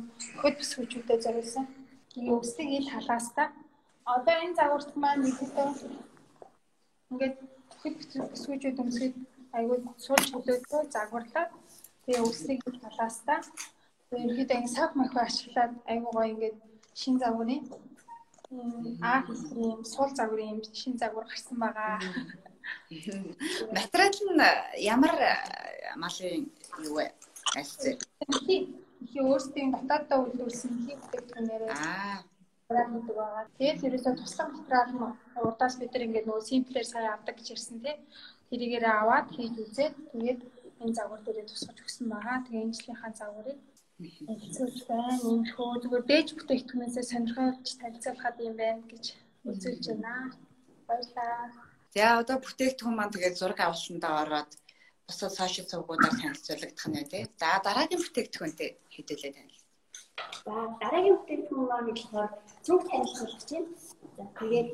[0.42, 1.66] хөд бүсгүүчүүдэд зориулсан.
[2.12, 3.48] Тэгээ өсөлтийг ил халаастай.
[4.04, 5.68] Одоо энэ загварт маань ерөнхийдөө
[7.12, 7.36] ингээд
[7.80, 7.96] хөд
[8.34, 9.14] бүсгүүчүүд өмсөд
[9.58, 11.46] айгүй суул чөлөөтэй загварлаа.
[12.06, 13.40] Тэгээ өсөлтийг ил халаастай.
[14.10, 16.56] Тэгээ ерөнхийдөө ингэ сав махи ашиглаад айгүй гоё ингээд
[17.02, 17.64] шин загварын
[19.10, 19.20] аа
[19.64, 22.00] ийм суул загварын юм шин загвар гарсан байгаа.
[23.78, 24.44] Материал нь
[24.94, 25.14] ямар
[26.04, 26.44] малын
[26.88, 27.06] юу вэ?
[27.60, 27.96] Альцээ.
[29.06, 32.18] Их өөрсдийн дотооддоо үйлдвэрлэсэн хийх бүтээгдэхүүнээрээ аа
[32.70, 33.46] гэдэг байгаа.
[33.58, 35.04] Тэгээд ерөөсөө туслах материал нь
[35.48, 37.96] урдаас бид нар ингээд нөгөө симплэр сая авдаг гэж ярьсан тий.
[38.50, 40.42] Тэрийгээр аваад хийж үзээд тэгээд
[40.82, 42.46] энэ загвар дээрээ тусгаж өгсөн байгаа.
[42.46, 43.60] Тэгээ энэ жилийнхаа загварыг
[43.98, 45.16] хэлцүүлж байна.
[45.24, 49.06] Иймэрхүү зүгээр дээж бүтээгдэхүүнээсээ сонирхолж танилцуулахад юм байна гэж
[49.50, 50.14] үзүүлж байна.
[50.88, 51.40] Баярлалаа.
[51.96, 54.52] За одоо бүтээгдэхүүн маань тэгээд зураг авалтандаа ороод
[55.08, 57.24] бусад сошиал сувгуудаар танилцуулагдах нь тий.
[57.40, 59.62] За дараагийн бүтээгдэхүүнтэй хэдүүлээ танил.
[60.46, 62.32] За дараагийн бүтээгдэхүүн маань болохоор
[62.66, 63.68] цүнх танилцуулах чинь.
[64.18, 64.70] За тэгээд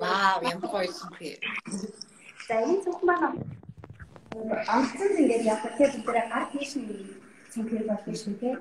[0.00, 1.30] Вау, ямар гоё юм бэ.
[2.48, 3.38] За энэ цүнх маань
[4.74, 6.90] онцгой ингээд яг тэгэхээр бид нэр гар тийш нэг
[7.52, 8.54] цүнхэр болно шүү тий.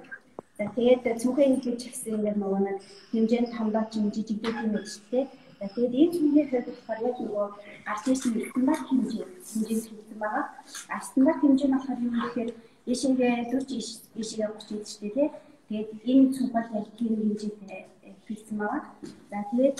[0.57, 2.77] За тэгээд цүнхээ хийж гэсэн ингээд нөгөө нэг
[3.11, 5.23] хэмжээнд хамдаа ч жижиг дүү юм шүү тий.
[5.59, 7.47] За тэгээд энэ цүнхээ болохоор яг нөгөө
[7.87, 10.45] гар тийш нэг стандарт хэмжээ хэмжээ хийсэн байгаа.
[10.93, 12.51] А стандарт хэмжээ нь болохоор юу гэхээр
[12.89, 13.69] Ийшээгээ лүч
[14.17, 15.29] ийш явж идэж штэ тий.
[15.69, 17.81] Тэгээд энэ цугал яг тийм хэмжээтэй
[18.29, 18.83] хийсэн байгаа.
[19.31, 19.77] За тэгээд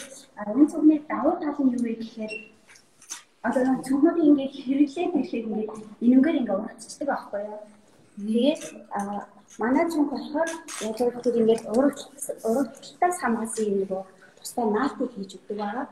[0.50, 2.34] энэ цугны давуу тал нь юу вэ гэхээр
[3.48, 5.72] одоо цугнуудын ингээд хэрэглээд ирэхэд ингээд
[6.06, 7.62] энэнгээр ингээд урагцдаг байхгүй юу?
[8.20, 8.62] Тэгээд
[9.62, 10.50] манай цуг болохоор
[10.82, 12.00] яг тэр ингээд урагч
[12.50, 14.02] урагчлалтаас хамгаалсан юм нөгөө
[14.38, 15.86] тусдаа наалтыг хийж өгдөг байгаа.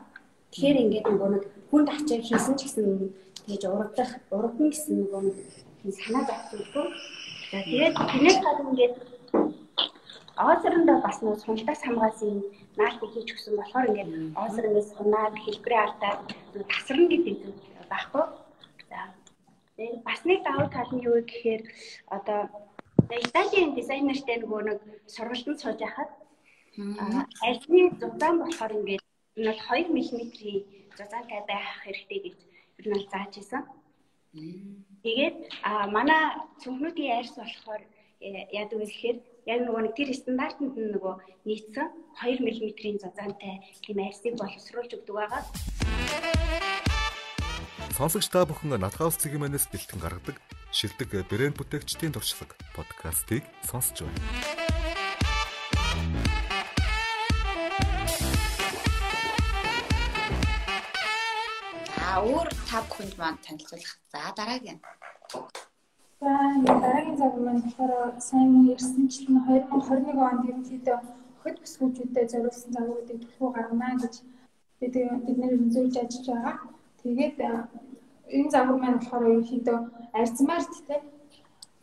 [0.51, 2.85] Тэгэхээр ингээд нөгөө нэг хүнд ачаа хийсэн ч гэсэн
[3.45, 5.21] тэгж урагдах урагдана гэсэн нөгөө
[5.99, 6.87] санаа зовчихгүй.
[7.51, 8.95] За тэгээд тэрнээс гадна ингээд
[10.37, 12.45] Оозрандаа бас нөө сунлаас хамгаалсан
[12.77, 16.21] наалтыг хийж өгсөн болохоор ингээд оозрангээс сунаад хэлбэрээ алдаад
[16.71, 18.25] тасрна гэдэг зүйл байхгүй.
[18.89, 18.99] За.
[19.77, 21.61] Тэгээд бас нэг давуу тал нь юу гэхээр
[22.15, 22.39] одоо
[23.25, 24.79] Италийн дизайнертэй нөгөө нэг
[25.15, 26.11] сургалтанд сууж байхад
[27.47, 29.03] альны зузаан болохоор ингээд
[29.37, 30.59] энэ бол 2 мм-ийн
[30.97, 32.37] зузаантай байх хэрэгтэй гэж
[32.79, 33.63] ер нь зааж исэн.
[35.03, 35.37] Тэгээд
[35.69, 36.23] а манай
[36.61, 37.81] цүнхнүүдийн арьс болохоор
[38.59, 41.15] яадаг вэ гэхээр яг нөгөө нэг тэр стандартанд нь нөгөө
[41.47, 41.87] нийцсэн
[42.19, 45.41] 2 мм-ийн зузаантай тийм арьсыг боловсруулж өгдөг байгаа.
[47.95, 50.35] Сонсогч та бүхэн Натгаус цэгийн манаас бэлтгэн гаргадаг
[50.75, 54.19] шилдэг брэнд бүтээгчдийн туршлага подкастыг сонсож байна.
[62.03, 63.95] А өөр та бүхэнд маань танилцуулах.
[64.11, 64.83] За дараагийн.
[67.17, 67.93] Дараагийн цаг маань болохоор
[68.29, 70.97] сайн мөн ирсэнчлэн 2021 онд ерөнхийдөө
[71.41, 74.15] хот бүсгүүчүүдэд зориулсан загваруудыг төлхөө гаргана гэж
[74.79, 74.93] бид
[75.25, 76.55] бид нэр зөвлөж ажиллаж байгаа.
[77.01, 77.37] Тэгээд
[78.35, 79.77] энэ загвар маань болохоор ерөнхийдөө
[80.19, 80.95] арзмаарт те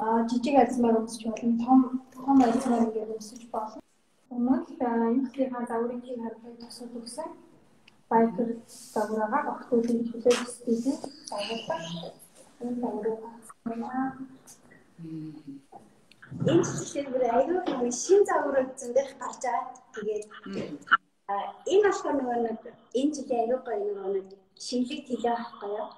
[0.03, 1.55] а жижиг арзмаар өмсөж болно.
[1.64, 1.81] Том
[2.14, 3.81] том арзмаар ингээд өмсөж болно.
[4.35, 4.83] Өмнө л
[5.16, 7.29] энэ хийнхаа загварыг харахад тусад өгсөн.
[8.11, 8.49] Байкер
[8.94, 10.99] загвараа огтуудын төлөө стилийн
[11.31, 11.83] загвар.
[12.62, 13.20] Энэ загварыг
[15.02, 19.74] Энэ жишээлбэл аюул нэг шин загвар зөндөх гарч байгаа.
[19.94, 20.24] Тэгээд
[21.72, 22.59] энэ болохоор нөгөө нэг
[23.00, 24.26] энэ жилийн аюул гоё нөгөө нэг
[24.66, 25.88] шинэлэг төлөө авахгүй юу?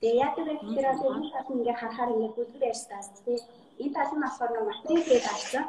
[0.00, 3.38] Тэгээ яг л тэгэхээр энэ тал ингээ харахаар ингээ бүлгэр ярьстаас тий.
[3.82, 5.64] Энэ тал нь болохоор нөгөө материалээ гарсан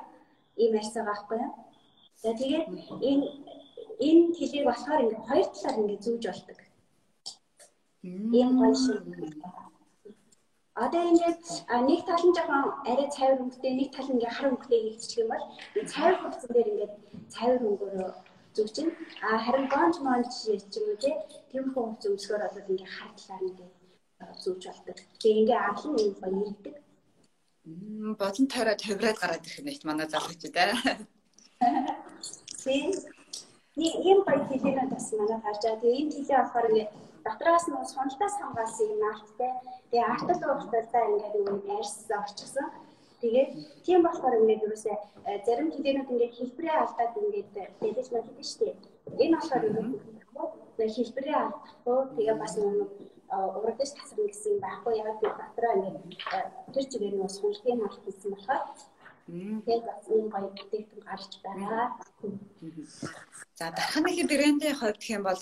[0.61, 1.53] ийм ярьсан байхгүй юу?
[2.21, 2.67] За тэгээд
[3.09, 3.25] энэ
[4.07, 6.59] энэ төлийг болохоор ингээ хоёр талаар ингээ зүүж болдог.
[8.37, 9.01] Ийм гоё шиг.
[10.83, 11.41] Одоо ингээд
[11.89, 15.29] нэг тал нь жоохон арай цайвар өнгөтэй, нэг тал нь ингээ хар өнгөтэй хийчих юм
[15.33, 15.45] бол
[15.77, 16.93] энэ цайвар хувцсан дээр ингээд
[17.33, 18.13] цайвар өнгөөр
[18.55, 18.91] зүг чинь
[19.25, 20.97] а харин гонж монж ч юм уу
[21.49, 23.69] тийм хувц өмсгөр болоод ингээ хар талаар ингээ
[24.43, 24.97] зүгж болдог.
[25.21, 26.75] Тэгээ ингээ анхны нэг баяр ирдэг.
[28.21, 30.73] Бодон тойроо тавираад гараад ирэх юм байна манай залгууч дээ.
[32.61, 32.89] Тийм.
[33.81, 35.81] Нэг юм баяр хэлээр бас манай гарч байгаа.
[35.81, 36.87] Тэгээ энэ хэлээ болохоор ингээ
[37.25, 39.51] дотроос нь сонлтоос хамгаалсан юм аарттай.
[39.91, 42.67] Тэгээ артал уурталтаа ингээд нэг арьс орчихсон.
[43.21, 43.49] Тэгээд
[43.85, 44.97] тийм болохоор ингээд юусаа
[45.45, 47.51] зарим хэлэнүүд ингээд хэлбэрээ алдаад ингээд
[47.81, 48.75] дэлгэж мэл гэдэг шүү дээ.
[49.23, 49.63] Энэ болохоор
[50.77, 52.75] нэг хэлбэрээ алдахгүй тэгээ бас нэг
[53.27, 55.97] урагш тасрна гэсэн юм байхгүй яг би дотроо ингээд
[56.73, 58.63] тэр чигээр нэг сунлтын алт хийсэн болохоор
[59.27, 61.85] тэгээд бас энэ гоё бүтээгдэхүүн гарч байгаа.
[63.59, 65.41] За дарханы брэндийн хувьд юм бол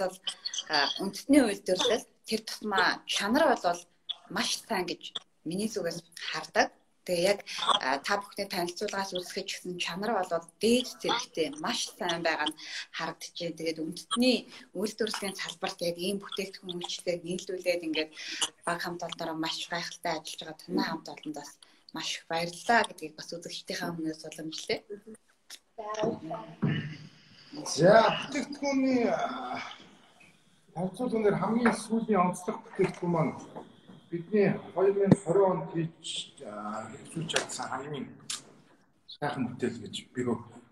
[1.04, 3.82] үндэсний үйлдвэрлэл тэр тусмаа чанар бол
[4.36, 5.13] маш сайн гэж
[5.45, 6.67] миний зүгээс хардаг.
[7.06, 7.39] Тэгээ яг
[8.02, 12.58] та бүхний танилцуулгаас үзэхэд гэсэн чанар бол дээд зэрэгтэй маш сайн байгаа нь
[12.98, 13.54] харагдчихэ.
[13.54, 14.38] Тэгээд үндэсний
[14.74, 18.12] үйлдвэрлэлийн салбарт яг ийм бүтээгдэхүүн үйлчлэгийг нийлүүлээд ингээд
[18.65, 21.52] баг хамт олноор маш гайхалтай ажиллаж байгаа танай хамт олонд бас
[21.96, 24.80] маш их баярлалаа гэдгийг бас үзэгчдийнхээ өмнөөс уламжлаа.
[27.76, 29.02] За бүтээгдэхүүний
[30.76, 33.34] танилцуулгын хамгийн сүүлийн онцлог бүтээгдэхүүн маань
[34.12, 36.06] бидний 2020 онд хийж
[36.44, 38.08] хэрэгжүүлж чадсан хамгийн
[39.08, 40.22] сайхан бүтээл гэж би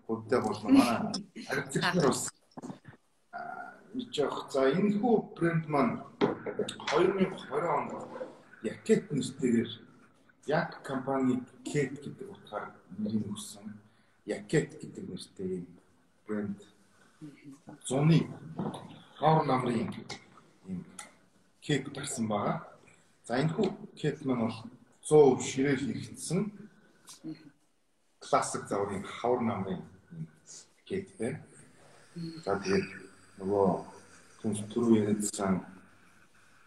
[0.06, 0.88] хувьдаа бол манай
[1.48, 2.22] харилцагчнаар бас
[3.96, 4.52] хийж явах.
[4.52, 7.90] За энэ хүү брэнд маань 2020 онд
[8.64, 9.70] Якет нэртэйгээр
[10.46, 13.80] Яг компани Кет гэдэг утгаар нэрийг өгсөн.
[14.26, 15.64] Якет гэдэг нэртэй
[16.26, 16.60] брэнд
[17.86, 18.28] зуны
[19.16, 19.88] хавар намрын
[20.68, 20.84] юм
[21.60, 22.60] кек тарсан байгаа.
[23.24, 24.58] За энэ хүү кек маань бол
[25.08, 26.52] 100% ширээ хийгдсэн
[28.20, 29.82] классик заврын хавар намрын
[30.84, 31.40] кек те.
[32.44, 32.88] За тэгээд
[33.40, 33.68] нөгөө
[34.42, 35.64] түнс түрүү ярьсан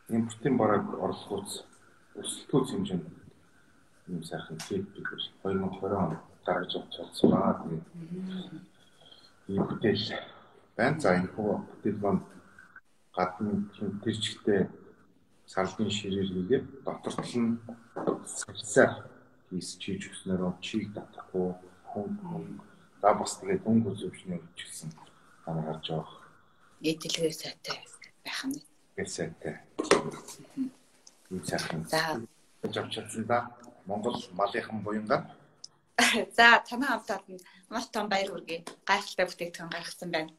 [0.09, 1.61] импортын бараг орлогоц
[2.17, 3.16] өсөлтөө хэмжээнд
[4.09, 5.07] юм сайхан кек бид
[5.43, 7.53] 2020 онд гаргаж авчихсан байгаа.
[7.63, 7.85] Тэгээд
[9.47, 10.05] ийм бүтээл
[10.77, 10.99] байна.
[10.99, 12.21] За энэ хүү бүтээл маань
[13.15, 13.51] гадна
[14.03, 14.61] тэр чигтээ
[15.47, 17.59] салбын ширээр хийгээд дотор тал нь
[18.39, 18.91] сарсаар
[19.49, 21.55] хийс чийж өгснөөр чийг татахгүй
[21.89, 22.59] хүн
[23.01, 24.91] за бас тэгээд өнгө үзвчний үчилсэн
[25.45, 26.19] танаа гарч байгаа.
[26.83, 27.79] Нийтлэгээ сайтай
[28.25, 28.59] байх нь.
[29.05, 29.55] Сайтай.
[31.31, 31.81] Ийм сайхан.
[31.87, 32.19] За
[32.63, 33.39] авч чадсан да.
[33.89, 35.23] Монгол малынхан буянгаар
[36.37, 38.59] За танай хамтаад нь маш том баяр хүргэе.
[38.89, 40.31] Гайхалтай бүтээгдэхүүн гаргасан байна.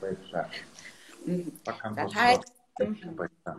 [0.00, 0.46] баярлалаа.
[1.26, 1.50] Мм.
[1.66, 2.84] Баг За хамт та
[3.18, 3.56] баярлалаа.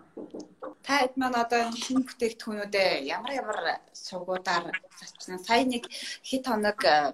[0.85, 3.59] та хэд маань одоо энэ шинэ бүтээгдэхүүнүүдээ ямар ямар
[3.93, 4.65] сувгуудаар
[4.99, 5.83] зочноо сая нэг
[6.29, 7.13] хэд хоног э,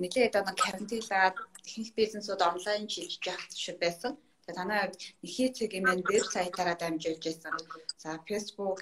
[0.00, 1.36] нэлээд одоо карантинлаад
[1.68, 4.12] ихэнх бизнесүүд онлайн шилжиж явах шиг байсан.
[4.54, 7.54] Танай хувьд ихээ цэг юм веб сайтаараа дамжуулж байсан.
[8.02, 8.80] За Facebook,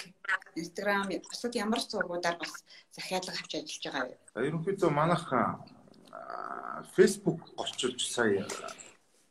[0.57, 2.65] Instagram бусад ямар сувгуудаар бас
[2.97, 4.15] захиалга авч ажиллаж байгаа вэ?
[4.35, 5.25] За ерөнхийдөө манайх
[6.97, 8.47] Facebook голчилж сая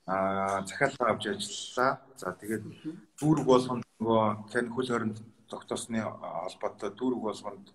[0.06, 1.92] аа захиалга авч ажиллалаа.
[2.16, 2.64] За тэгээд
[3.20, 5.18] дүүрэг болгонд нөгөө тань хөл хоринд
[5.50, 7.68] тогтоосны холбоотой дүүрэг болгонд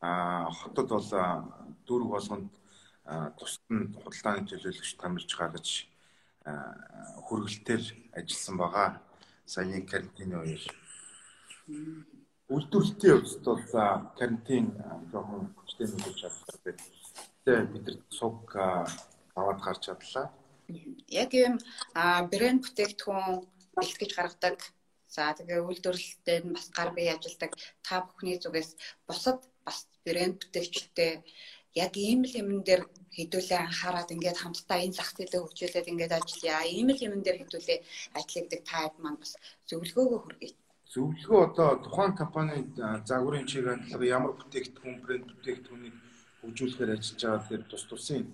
[0.00, 1.08] хотод бол
[1.86, 2.52] дүүрэг болгонд
[3.38, 5.91] тусад худалдааны төлөөлөгч тамирч гаргаж
[7.26, 7.82] хүргэлтээр
[8.18, 8.88] ажилласан байгаа.
[9.46, 10.64] Саяны карантины үеэр
[12.52, 13.64] үйлдвэрлэлтийн хувьд бол
[14.18, 14.66] карантин
[15.10, 16.56] жоохон хүчтэй нөлөөлж чадлаа.
[17.44, 18.86] Тэгээд бид нар цуг аа,
[19.38, 20.26] аваад гарч чадлаа.
[21.22, 21.54] Яг юм
[22.32, 23.26] брэнд бүтээгдэхүүн
[23.76, 24.58] бэлтгэж гаргадаг.
[25.14, 27.52] За тэгээ үйлдвэрлэлтэй бас гар бие ажилдаг
[27.84, 28.70] та бүхний зүгээс
[29.06, 31.12] бусад бас брэнд бүтээгчтэй
[31.74, 32.82] яг ийм л юмн дээр
[33.16, 36.64] хэдүүлээ анхаарал ингээд хамтдаа энэ зах зээлээ хөгжүүлээд ингээд ажиллая.
[36.68, 37.78] Ийм л юмн дээр хэдүүлээ
[38.18, 39.32] ажилладаг та хэд маань бас
[39.68, 40.52] зөвлөгөөгөө хүргэе.
[40.92, 45.96] Зөвлөгөө одоо тухайн компани а, загварын чиг хандлага ямар бүтээгдэхүүн брэнд бүтээгдэхүүнийг
[46.40, 48.24] хөгжүүлэхээр ажиллаж байгаа тэр тус тусын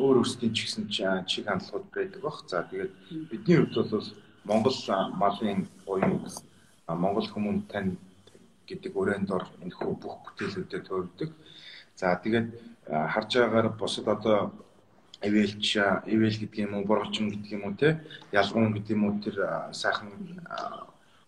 [0.00, 0.84] өөр өөрсдийн ч гэсэн
[1.28, 2.38] чиг хандлагууд байдаг бах.
[2.48, 2.92] За тэгээд
[3.32, 4.08] бидний хувьд бол
[4.48, 4.78] Монгол
[5.20, 6.20] малын буюу
[6.88, 7.96] Монгол хүмүүнд тань
[8.68, 11.30] гэдэг өрөөнд ор энэхүү бүх бүтээлүүдэд төвлөдөг.
[11.98, 12.48] За тэгээд
[12.86, 14.54] харж байгаагаар бусад одоо
[15.22, 17.98] ивэлч а, ивэл гэдэг юм уу, бургачин гэдэг юм уу те
[18.30, 19.36] ялгуун гэдэг юм уу тэр
[19.74, 20.14] сайхан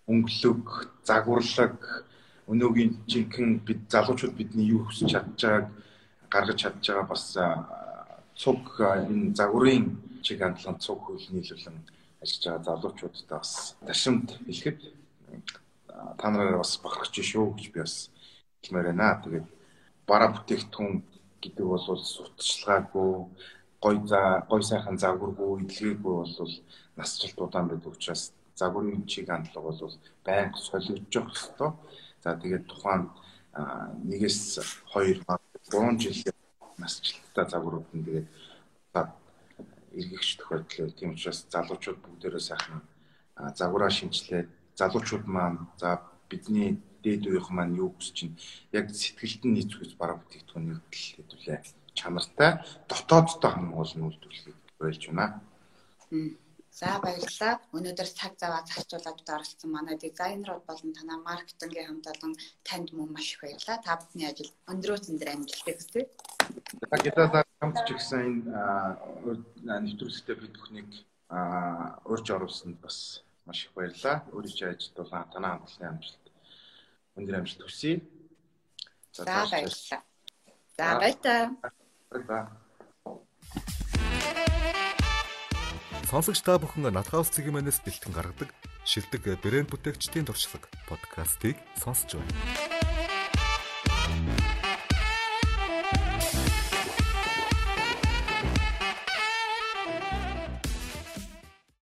[0.06, 0.62] өнгөлөг,
[1.02, 2.06] загварлаг,
[2.46, 5.66] өнөөгийн жинхэнэ бид залуучууд бидний юу хүсэж чадж байгааг
[6.30, 7.24] гаргаж чадж байгаа бас
[8.38, 11.78] цуг энэ загварын чиг хандлагын цуг хөл нийлүүлэн
[12.22, 14.78] ажиллаж байгаа залуучуудтай бас ташимд хэлэхэд
[16.18, 18.10] та нараар бас бахархаж шүү гэж би бас
[18.62, 19.18] хэлмээр байна.
[19.22, 19.46] Тэгээд
[20.10, 20.92] бараа бүтээгдэхүүн
[21.42, 23.10] гэдэг бол сурталчилгаагүй
[23.84, 24.20] гой за
[24.50, 26.52] гой сайхан загваргүй идэлгээгүй бол
[26.98, 29.94] насжилт удаан байдаг учраас загварын чиг хандлага бол
[30.26, 31.70] байнга солигдож явах хэрэгтэй.
[32.24, 33.02] За тэгээд тухайн
[34.10, 34.38] нэгээс
[34.92, 35.24] 2
[35.70, 36.34] 3 жил
[36.82, 38.28] насжилттай загварууд нь тэгээд
[40.00, 40.92] эргэгч тохиолдол.
[40.98, 42.80] Тийм учраас залуучууд бүгдээрээ сайхан
[43.54, 48.34] загвараа шинжилээд залуучууд маань за бидний дээд үеийнх маань юу хүсэж чинь
[48.72, 51.58] яг сэтгэлд нь нийцвэж бараа бүтээгдэхүүнийг л хэдүүлээ
[51.98, 52.50] чанартай
[52.88, 55.26] дотоодтой хамгуул нь үйлдвэрлэхийг уриалж байна.
[56.80, 57.58] За баярлалаа.
[57.76, 62.32] Өнөөдөр цаг зав зарцуулаад оролцсон манай дизайнерууд болон танаа маркетингийн хамт олон
[62.68, 63.84] танд мөн маш их баярлалаа.
[63.84, 66.02] Та бүхний ажил өндрөө зэндөр амжилттай хүсье.
[66.90, 68.20] За гитараар хамт ч гэсэн
[69.66, 70.90] энэ нэвтрүүлэгтээ бид бүхнийг
[72.10, 72.96] урьж оруулсанд бас
[73.46, 74.24] маш их баярлалаа.
[74.32, 76.24] Өөрийн ажилд бол танаа хамтлагын амжилт
[77.20, 78.00] өндөр амжилт хүсье.
[79.12, 80.00] За баярлалаа.
[80.76, 81.42] За баярлалаа.
[82.10, 82.44] баярлалаа.
[86.10, 88.50] Сонсогч та бүхэн Натгаус цэгийн манаас бэлтгэн гаргадаг
[88.82, 92.69] шилдэг брэнд бүтээгчдийн туршлага подкастыг сонсч байна.